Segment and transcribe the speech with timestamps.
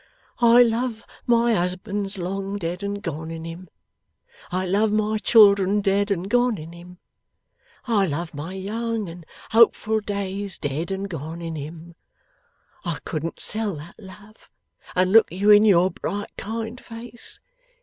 [0.39, 3.69] I love my husband long dead and gone, in him;
[4.51, 6.97] I love my children dead and gone, in him;
[7.85, 11.93] I love my young and hopeful days dead and gone, in him.
[12.83, 14.49] I couldn't sell that love,
[14.95, 17.39] and look you in your bright kind face.